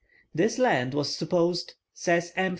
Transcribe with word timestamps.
"This 0.33 0.57
land 0.57 0.95
was 0.95 1.15
supposed," 1.15 1.75
says 1.93 2.33
M. 2.35 2.49